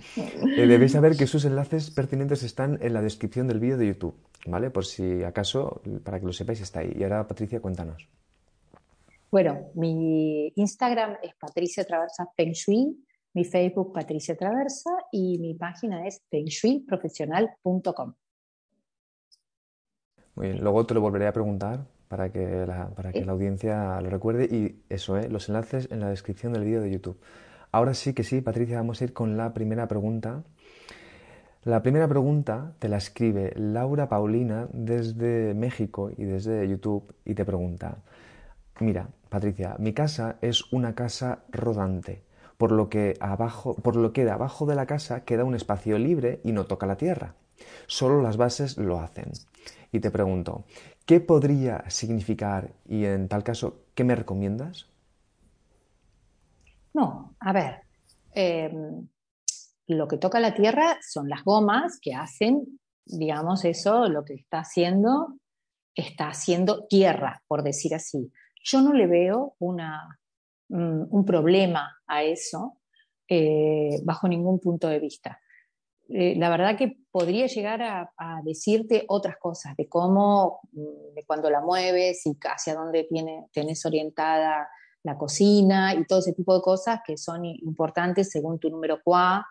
[0.58, 4.16] eh, debéis saber que sus enlaces pertinentes están en la descripción del vídeo de YouTube,
[4.48, 4.70] ¿vale?
[4.70, 6.94] Por si acaso, para que lo sepáis, está ahí.
[6.96, 8.08] Y ahora, Patricia, cuéntanos.
[9.30, 16.08] Bueno, mi Instagram es Patricia Traversa Feng Shui, mi Facebook Patricia Traversa y mi página
[16.08, 18.14] es fengshuiprofesional.com.
[20.36, 24.00] Muy bien, luego te lo volveré a preguntar para que la, para que la audiencia
[24.00, 25.30] lo recuerde y eso, ¿eh?
[25.30, 27.20] los enlaces en la descripción del vídeo de YouTube.
[27.72, 30.44] Ahora sí que sí, Patricia, vamos a ir con la primera pregunta.
[31.64, 37.46] La primera pregunta te la escribe Laura Paulina desde México y desde YouTube y te
[37.46, 37.98] pregunta,
[38.80, 42.22] mira, Patricia, mi casa es una casa rodante,
[42.60, 45.98] por lo que abajo, por lo que de abajo de la casa queda un espacio
[45.98, 47.34] libre y no toca la tierra.
[47.88, 49.32] Solo las bases lo hacen.
[49.92, 50.66] Y te pregunto,
[51.06, 54.88] ¿Qué podría significar y en tal caso, qué me recomiendas?
[56.94, 57.82] No, a ver,
[58.34, 59.08] em,
[59.88, 64.60] lo que toca la tierra son las gomas que hacen, digamos, eso, lo que está
[64.60, 65.40] haciendo,
[65.94, 68.32] está haciendo tierra, por decir así.
[68.64, 70.20] Yo no le veo una,
[70.70, 72.80] mm, un problema a eso
[73.28, 75.40] eh, bajo ningún punto de vista.
[76.16, 78.08] Eh, la verdad que podría llegar a,
[78.44, 83.84] decirte otras cosas, de cómo, mm, de cuando la mueves y hacia dónde tiene, tenés
[83.84, 84.68] orientada
[85.02, 89.44] la cocina y todo ese tipo de cosas que son importantes según tu número QA.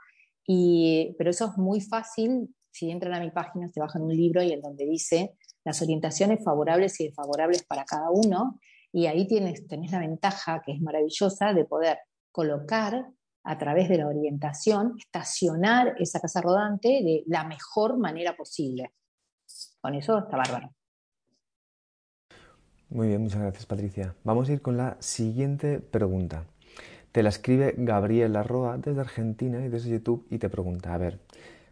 [0.47, 2.55] Y, pero eso es muy fácil.
[2.71, 6.45] Si entran a mi página, te bajan un libro y en donde dice las orientaciones
[6.45, 8.61] favorables y desfavorables para cada uno.
[8.93, 11.99] Y ahí tienes, tenés la ventaja, que es maravillosa, de poder
[12.31, 13.05] colocar
[13.45, 18.93] a través de la orientación, estacionar esa casa rodante de la mejor manera posible.
[19.81, 20.71] Con eso está bárbaro.
[22.89, 24.15] Muy bien, muchas gracias Patricia.
[24.23, 26.45] Vamos a ir con la siguiente pregunta.
[27.11, 31.19] Te la escribe Gabriel Arroa desde Argentina y desde YouTube y te pregunta, a ver,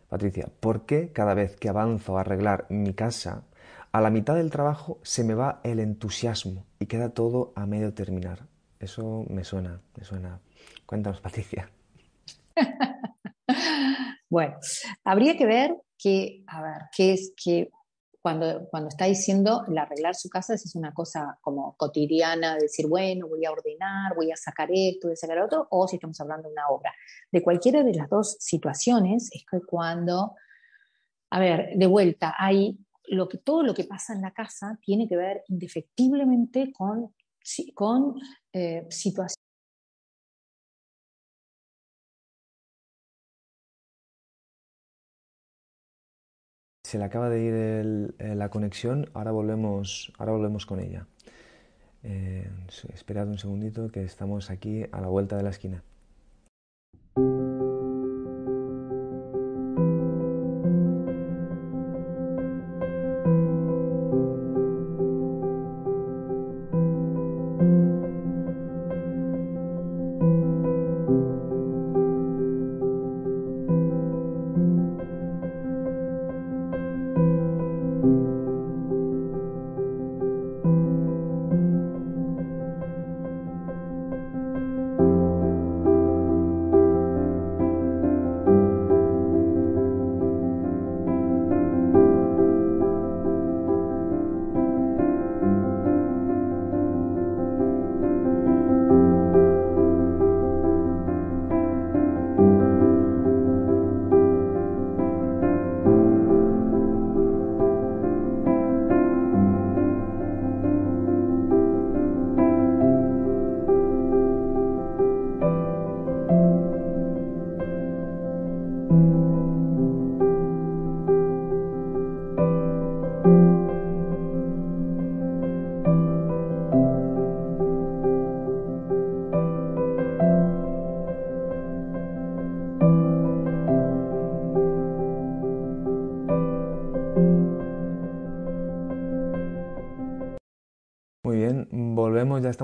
[0.08, 3.44] Patricia, ¿por qué cada vez que avanzo a arreglar mi casa,
[3.92, 7.94] a la mitad del trabajo se me va el entusiasmo y queda todo a medio
[7.94, 8.46] terminar?
[8.80, 10.40] Eso me suena, me suena
[10.90, 11.70] Cuéntanos, Patricia.
[14.28, 14.56] bueno,
[15.04, 17.70] habría que ver que, a ver, qué es que
[18.20, 23.28] cuando, cuando está diciendo el arreglar su casa es una cosa como cotidiana, decir, bueno,
[23.28, 26.48] voy a ordenar, voy a sacar esto, voy a sacar otro, o si estamos hablando
[26.48, 26.92] de una obra.
[27.30, 30.34] De cualquiera de las dos situaciones es que cuando,
[31.30, 35.06] a ver, de vuelta, hay lo que, todo lo que pasa en la casa tiene
[35.06, 37.14] que ver indefectiblemente con,
[37.76, 38.16] con
[38.52, 39.39] eh, situaciones
[46.90, 47.54] Se le acaba de ir
[48.18, 51.06] eh, la conexión, ahora volvemos, ahora volvemos con ella.
[52.02, 52.50] Eh,
[52.92, 55.84] esperad un segundito que estamos aquí a la vuelta de la esquina.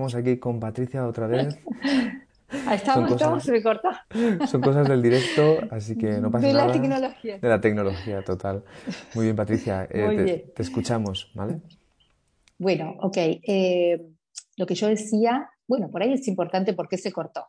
[0.07, 1.59] Estamos aquí con Patricia otra vez.
[2.73, 3.89] Estamos, estamos, se me cortó.
[4.47, 6.61] Son cosas del directo, así que no pasa nada.
[6.63, 7.39] De la tecnología.
[7.39, 8.63] De la tecnología, total.
[9.15, 11.61] Muy bien, Patricia, eh, te, escuchamos, ¿vale?
[12.57, 13.17] Bueno, ok.
[13.17, 14.01] Eh,
[14.57, 17.49] lo que yo decía, bueno, por ahí es importante porque se cortó.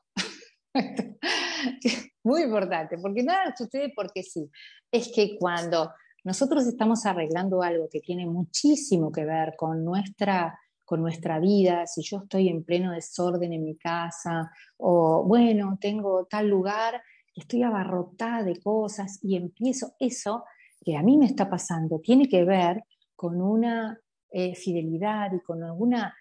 [2.24, 4.50] Muy importante, porque nada sucede porque sí.
[4.92, 5.92] Es que cuando
[6.24, 10.58] nosotros estamos arreglando algo que tiene muchísimo que ver con nuestra
[10.88, 16.26] con nuestra vida, si yo estoy en pleno desorden en mi casa, o bueno, tengo
[16.28, 17.04] tal lugar,
[17.36, 20.46] estoy abarrotada de cosas y empiezo eso
[20.80, 22.86] que a mí me está pasando, tiene que ver
[23.18, 24.00] con una
[24.32, 26.16] eh, fidelidad y con alguna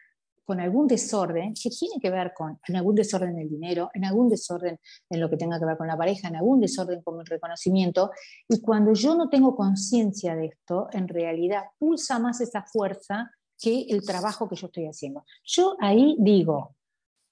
[0.44, 4.04] con algún desorden que tiene que ver con en algún desorden en el dinero, en
[4.04, 7.20] algún desorden en lo que tenga que ver con la pareja, en algún desorden con
[7.20, 8.10] el reconocimiento.
[8.48, 13.86] Y cuando yo no tengo conciencia de esto, en realidad pulsa más esa fuerza que
[13.88, 15.24] el trabajo que yo estoy haciendo.
[15.44, 16.76] Yo ahí digo,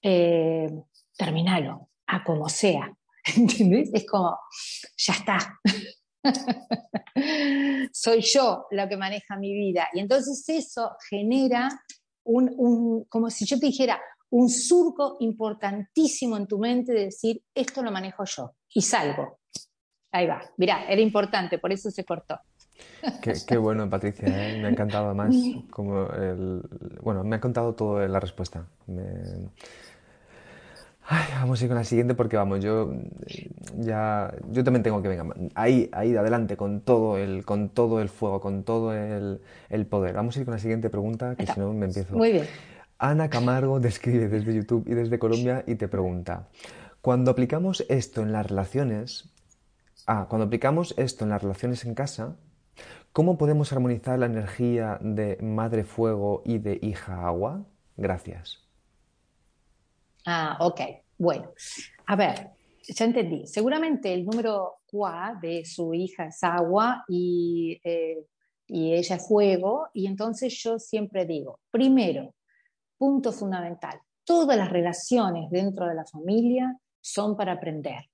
[0.01, 0.71] eh,
[1.17, 2.95] terminalo, a como sea.
[3.35, 3.89] ¿Entendés?
[3.93, 4.37] Es como,
[4.97, 5.59] ya está.
[7.93, 9.87] Soy yo la que maneja mi vida.
[9.93, 11.69] Y entonces eso genera
[12.23, 13.99] un, un, como si yo te dijera,
[14.31, 18.55] un surco importantísimo en tu mente de decir, esto lo manejo yo.
[18.73, 19.39] Y salgo.
[20.11, 20.41] Ahí va.
[20.57, 22.39] Mirá, era importante, por eso se cortó.
[23.21, 24.59] Qué, bueno, Patricia, ¿eh?
[24.59, 25.35] me ha encantado además
[25.69, 26.61] como el...
[27.01, 28.65] Bueno, me ha contado toda la respuesta.
[31.39, 32.93] vamos a ir con la siguiente porque vamos, yo
[33.77, 38.09] ya yo también tengo que venga, ahí, ahí adelante con todo el, con todo el
[38.09, 40.15] fuego, con todo el, el poder.
[40.15, 42.15] Vamos a ir con la siguiente pregunta, que si no me empiezo.
[42.15, 42.45] Muy bien.
[42.97, 46.47] Ana Camargo describe desde YouTube y desde Colombia y te pregunta:
[47.01, 49.29] cuando aplicamos esto en las relaciones,
[50.07, 52.35] ah, cuando aplicamos esto en las relaciones en casa,
[53.15, 57.65] ¿Cómo podemos armonizar la energía de madre fuego y de hija agua?
[57.95, 58.59] Gracias.
[60.25, 60.81] Ah, ok.
[61.17, 61.53] Bueno,
[62.07, 62.49] a ver,
[62.83, 63.47] ya entendí.
[63.47, 68.25] Seguramente el número QA de su hija es agua y, eh,
[68.67, 69.87] y ella es fuego.
[69.93, 72.35] Y entonces yo siempre digo, primero,
[72.97, 78.09] punto fundamental, todas las relaciones dentro de la familia son para aprender.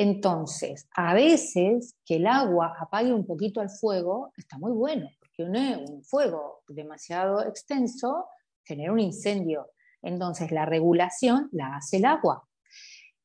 [0.00, 5.42] Entonces, a veces que el agua apague un poquito al fuego está muy bueno, porque
[5.42, 8.24] un, fuego demasiado extenso
[8.64, 9.72] genera un incendio.
[10.00, 12.48] Entonces, la regulación la hace el agua.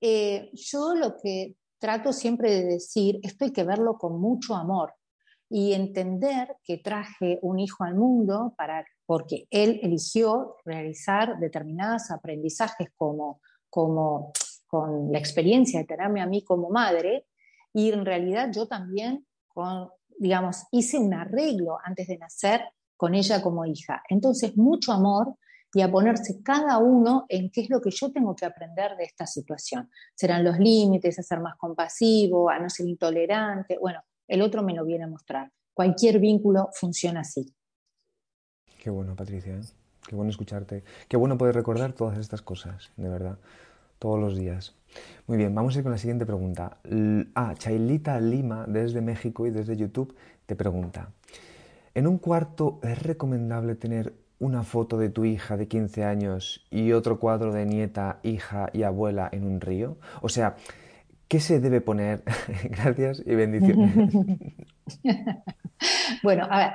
[0.02, 4.96] Eh, yo lo que trato siempre de decir, esto hay que verlo con mucho amor
[5.50, 12.90] y entender que traje un hijo al mundo para, porque él eligió realizar determinados aprendizajes
[12.98, 14.34] como, como
[14.76, 17.28] con la experiencia de tenerme a mí como madre
[17.74, 22.60] y en realidad yo también, con, digamos, hice un arreglo antes de nacer
[22.98, 24.04] con ella como hija.
[24.10, 25.36] Entonces, mucho amor
[25.74, 29.06] y a ponerse cada uno en qué es lo que yo tengo que aprender de
[29.06, 29.90] esta situación.
[30.14, 33.78] Serán los límites, a ser más compasivo, a no ser intolerante.
[33.80, 35.50] Bueno, el otro me lo viene a mostrar.
[35.74, 37.46] Cualquier vínculo funciona así.
[38.84, 39.54] Qué bueno, Patricia.
[39.54, 39.62] ¿eh?
[40.06, 40.84] Qué bueno escucharte.
[41.08, 43.40] Qué bueno poder recordar todas estas cosas, de verdad
[44.06, 44.76] todos los días.
[45.26, 46.78] Muy bien, vamos a ir con la siguiente pregunta.
[47.34, 51.10] Ah, Chailita Lima, desde México y desde YouTube, te pregunta,
[51.96, 56.92] ¿en un cuarto es recomendable tener una foto de tu hija de 15 años y
[56.92, 59.98] otro cuadro de nieta, hija y abuela en un río?
[60.22, 60.56] O sea,
[61.28, 62.22] ¿qué se debe poner?
[62.70, 64.14] Gracias y bendiciones.
[66.22, 66.74] bueno, a ver,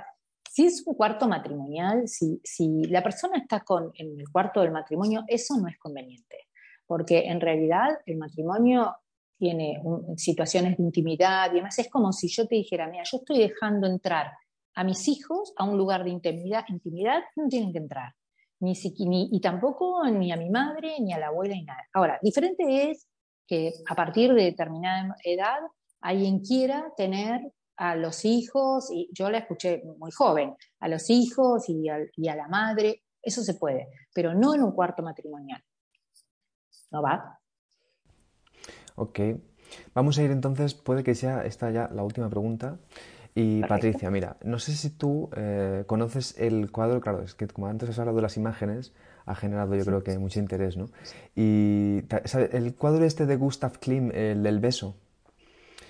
[0.50, 4.72] si es un cuarto matrimonial, si, si la persona está con, en el cuarto del
[4.72, 6.49] matrimonio, eso no es conveniente
[6.90, 8.96] porque en realidad el matrimonio
[9.38, 9.80] tiene
[10.16, 11.78] situaciones de intimidad y demás.
[11.78, 14.32] Es como si yo te dijera, mira, yo estoy dejando entrar
[14.74, 18.12] a mis hijos a un lugar de intimidad, intimidad no tienen que entrar.
[18.58, 18.72] Ni,
[19.06, 21.84] ni, y tampoco ni a mi madre, ni a la abuela, ni nada.
[21.92, 23.06] Ahora, diferente es
[23.46, 25.60] que a partir de determinada edad,
[26.00, 27.40] alguien quiera tener
[27.76, 31.88] a los hijos, y yo la escuché muy joven, a los hijos y
[32.28, 35.62] a la madre, eso se puede, pero no en un cuarto matrimonial
[36.90, 37.38] no va.
[38.96, 39.20] Ok.
[39.94, 42.78] Vamos a ir entonces, puede que sea esta ya la última pregunta.
[43.34, 47.68] Y Patricia, mira, no sé si tú eh, conoces el cuadro, claro, es que como
[47.68, 48.92] antes has hablado de las imágenes,
[49.24, 50.90] ha generado yo creo que mucho interés, ¿no?
[51.36, 52.02] Y
[52.52, 54.96] el cuadro este de Gustav Klim, el del beso.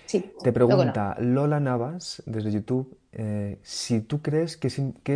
[0.05, 0.32] Sí.
[0.42, 4.68] Te pregunta Lola Navas, desde YouTube, eh, si tú crees que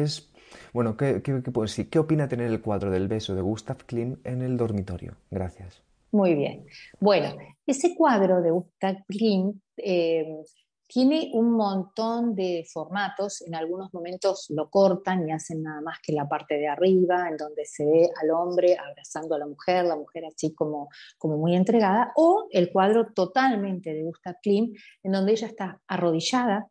[0.03, 0.32] es
[0.73, 4.43] bueno, ¿qué, qué, qué, ¿qué opina tener el cuadro del beso de Gustav Klim en
[4.43, 5.17] el dormitorio?
[5.31, 5.83] Gracias.
[6.13, 6.67] Muy bien.
[7.01, 7.37] Bueno,
[7.67, 10.45] ese cuadro de Gustav Klim, eh,
[10.87, 16.13] tiene un montón de formatos, en algunos momentos lo cortan y hacen nada más que
[16.13, 19.97] la parte de arriba, en donde se ve al hombre abrazando a la mujer, la
[19.97, 20.89] mujer así como,
[21.19, 26.69] como muy entregada, o el cuadro totalmente de Gustav Klimt, en donde ella está arrodillada,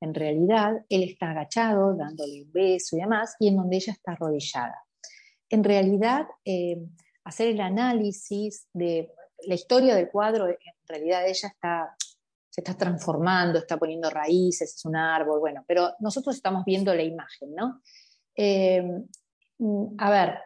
[0.00, 4.12] en realidad él está agachado, dándole un beso y demás, y en donde ella está
[4.12, 4.82] arrodillada.
[5.48, 6.78] En realidad, eh,
[7.24, 9.12] hacer el análisis de
[9.46, 11.96] la historia del cuadro, en realidad ella está
[12.50, 17.04] se está transformando, está poniendo raíces, es un árbol, bueno, pero nosotros estamos viendo la
[17.04, 17.80] imagen, ¿no?
[18.36, 18.82] Eh,
[19.98, 20.38] a ver,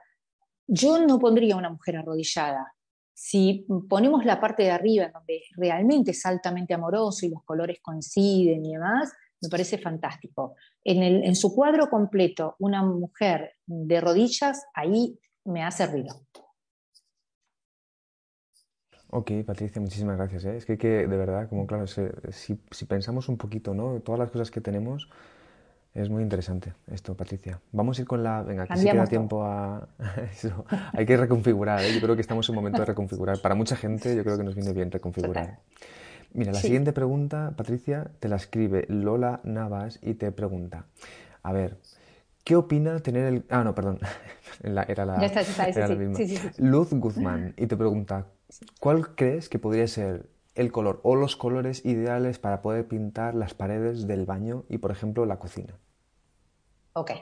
[0.67, 2.75] yo no pondría una mujer arrodillada.
[3.15, 8.65] Si ponemos la parte de arriba, donde realmente es altamente amoroso y los colores coinciden
[8.67, 9.11] y demás,
[9.45, 10.57] me parece fantástico.
[10.83, 16.25] En, en su cuadro completo, una mujer de rodillas, ahí me hace ruido.
[19.17, 20.45] Ok, Patricia, muchísimas gracias.
[20.45, 20.57] ¿eh?
[20.57, 24.01] Es que, que, de verdad, como claro, si, si, pensamos un poquito, ¿no?
[24.01, 25.09] Todas las cosas que tenemos,
[25.95, 27.61] es muy interesante esto, Patricia.
[27.71, 28.43] Vamos a ir con la...
[28.43, 29.87] Venga, que si queda tiempo a...
[30.33, 30.65] Eso.
[30.93, 31.95] Hay que reconfigurar, ¿eh?
[31.95, 33.39] Yo creo que estamos en un momento de reconfigurar.
[33.39, 35.61] Para mucha gente yo creo que nos viene bien reconfigurar.
[36.35, 40.87] Mira, la siguiente pregunta, Patricia, te la escribe Lola Navas y te pregunta,
[41.43, 41.79] a ver,
[42.45, 43.45] ¿qué opina tener el...
[43.49, 44.01] Ah, no, perdón,
[44.63, 46.19] era la, ya está, era la misma.
[46.59, 48.27] Luz Guzmán y te pregunta,
[48.81, 53.55] ¿Cuál crees que podría ser el color o los colores ideales para poder pintar las
[53.55, 55.79] paredes del baño y, por ejemplo, la cocina?
[56.93, 57.13] Ok.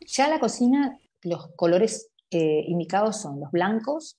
[0.00, 4.16] Ya la cocina, los colores eh, indicados son los blancos.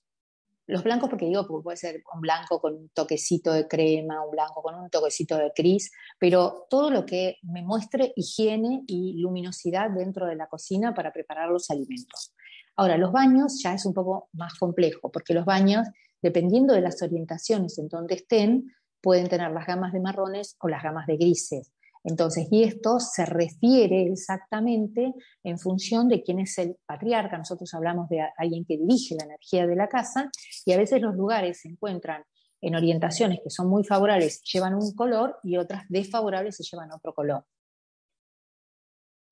[0.70, 4.62] Los blancos, porque digo, puede ser un blanco con un toquecito de crema, un blanco
[4.62, 10.26] con un toquecito de gris, pero todo lo que me muestre higiene y luminosidad dentro
[10.26, 12.34] de la cocina para preparar los alimentos.
[12.76, 15.86] Ahora, los baños ya es un poco más complejo, porque los baños
[16.22, 20.82] dependiendo de las orientaciones en donde estén, pueden tener las gamas de marrones o las
[20.82, 21.72] gamas de grises.
[22.02, 27.36] Entonces, y esto se refiere exactamente en función de quién es el patriarca.
[27.36, 30.30] Nosotros hablamos de alguien que dirige la energía de la casa
[30.64, 32.24] y a veces los lugares se encuentran
[32.62, 37.14] en orientaciones que son muy favorables llevan un color y otras desfavorables y llevan otro
[37.14, 37.44] color.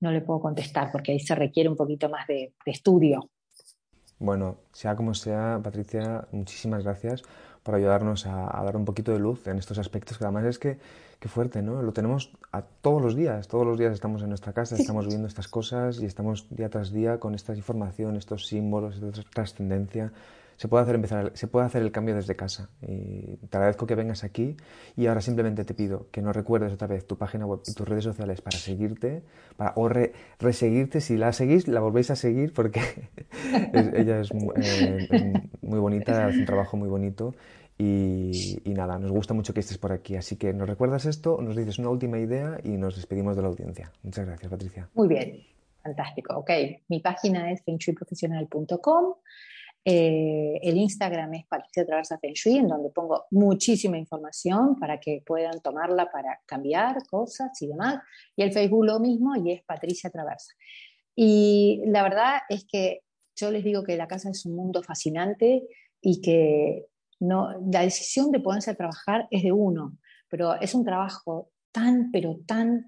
[0.00, 3.30] No le puedo contestar porque ahí se requiere un poquito más de, de estudio.
[4.18, 7.22] Bueno, sea como sea, Patricia, muchísimas gracias
[7.62, 10.78] por ayudarnos a, dar un poquito de luz en estos aspectos, que además es que,
[11.18, 11.82] que, fuerte, ¿no?
[11.82, 15.28] Lo tenemos a todos los días, todos los días estamos en nuestra casa, estamos viendo
[15.28, 20.12] estas cosas y estamos día tras día con esta información, estos símbolos, esta trascendencia
[20.58, 22.68] se puede hacer empezar, se puede hacer el cambio desde casa.
[22.82, 24.56] Y te agradezco que vengas aquí
[24.96, 27.88] y ahora simplemente te pido que nos recuerdes otra vez tu página web y tus
[27.88, 29.22] redes sociales para seguirte,
[29.56, 29.88] para, o
[30.40, 31.00] reseguirte.
[31.00, 32.80] Si la seguís, la volvéis a seguir porque
[33.72, 35.32] ella es eh,
[35.62, 37.36] muy bonita, hace un trabajo muy bonito.
[37.80, 40.16] Y, y, nada, nos gusta mucho que estés por aquí.
[40.16, 43.48] Así que nos recuerdas esto, nos dices una última idea y nos despedimos de la
[43.48, 43.92] audiencia.
[44.02, 44.88] Muchas gracias, Patricia.
[44.94, 45.44] Muy bien,
[45.84, 46.36] fantástico.
[46.36, 46.50] Ok,
[46.88, 49.14] mi página es fengchuiprofesional.com.
[49.90, 55.22] Eh, el Instagram es Patricia Traversa Feng Shui, en donde pongo muchísima información para que
[55.24, 58.02] puedan tomarla para cambiar cosas y demás.
[58.36, 60.52] Y el Facebook lo mismo y es Patricia Traversa.
[61.16, 63.00] Y la verdad es que
[63.34, 65.66] yo les digo que la casa es un mundo fascinante
[66.02, 66.84] y que
[67.18, 69.96] no, la decisión de ponerse a trabajar es de uno,
[70.28, 72.86] pero es un trabajo tan, pero tan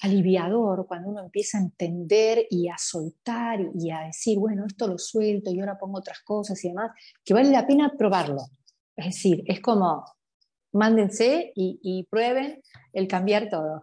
[0.00, 4.98] aliviador cuando uno empieza a entender y a soltar y a decir, bueno, esto lo
[4.98, 6.92] suelto y ahora pongo otras cosas y demás,
[7.24, 8.42] que vale la pena probarlo.
[8.96, 10.04] Es decir, es como,
[10.72, 12.60] mándense y, prueben
[12.92, 13.82] el cambiar todo.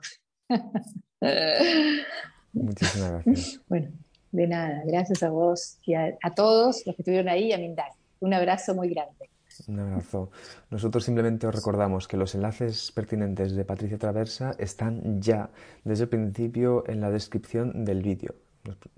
[2.54, 3.62] Muchísimas gracias.
[3.68, 3.92] Bueno,
[4.32, 7.92] de nada, gracias a vos y a, todos los que estuvieron ahí y a Mindar.
[8.20, 9.30] Un abrazo muy grande.
[9.68, 10.30] Un abrazo.
[10.70, 15.50] Nosotros simplemente os recordamos que los enlaces pertinentes de Patricia Traversa están ya
[15.84, 18.36] desde el principio en la descripción del vídeo.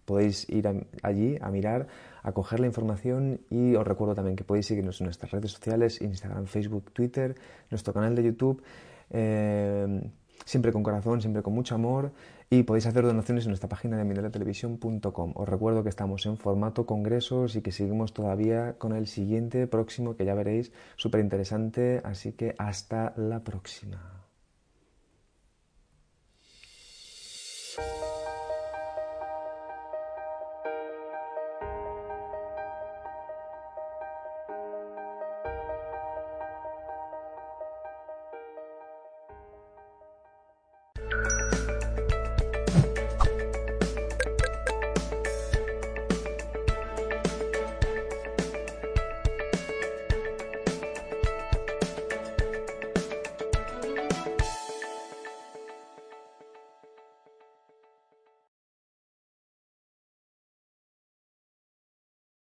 [0.05, 0.68] Podéis ir
[1.03, 1.88] allí a mirar,
[2.24, 6.01] a coger la información y os recuerdo también que podéis seguirnos en nuestras redes sociales,
[6.01, 7.36] Instagram, Facebook, Twitter,
[7.70, 8.64] nuestro canal de YouTube.
[9.12, 10.01] Eh,
[10.45, 12.12] siempre con corazón, siempre con mucho amor
[12.51, 15.33] y podéis hacer donaciones en nuestra página de mindalatelevision.com.
[15.35, 20.15] Os recuerdo que estamos en formato congresos y que seguimos todavía con el siguiente próximo
[20.15, 24.18] que ya veréis, súper interesante, así que hasta la próxima.